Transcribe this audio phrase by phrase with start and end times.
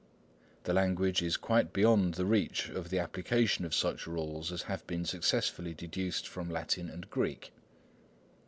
[0.63, 5.05] The language is quite beyond reach of the application of such rules as have been
[5.05, 7.51] successfully deduced from Latin and Greek.